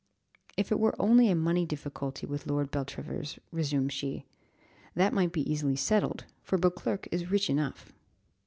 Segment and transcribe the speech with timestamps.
[0.57, 4.25] "If it were only a money difficulty with Lord Beltravers," resumed she,
[4.95, 7.93] "that might be easily settled, for Beauclerc is rich enough."